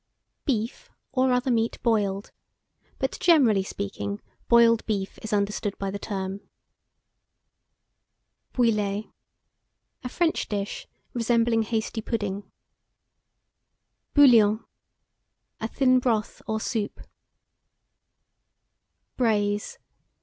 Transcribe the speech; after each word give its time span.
Beef 0.45 0.89
or 1.11 1.31
other 1.31 1.51
meat 1.51 1.77
boiled; 1.83 2.31
but, 2.97 3.19
generally 3.19 3.61
speaking, 3.61 4.19
boiled 4.47 4.83
beef 4.87 5.19
is 5.21 5.31
understood 5.31 5.77
by 5.77 5.91
the 5.91 5.99
term. 5.99 6.41
BOUILLIE. 8.53 9.11
A 10.03 10.09
French 10.09 10.49
dish 10.49 10.87
resembling 11.13 11.61
hasty 11.61 12.01
pudding. 12.01 12.51
BOUILLON. 14.15 14.65
A 15.59 15.67
thin 15.67 15.99
broth 15.99 16.41
or 16.47 16.59
soup. 16.59 16.99
BRAISE. 19.17 19.77